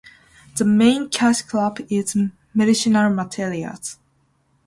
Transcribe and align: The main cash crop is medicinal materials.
The 0.55 0.65
main 0.65 1.09
cash 1.09 1.43
crop 1.43 1.77
is 1.87 2.17
medicinal 2.55 3.13
materials. 3.13 3.99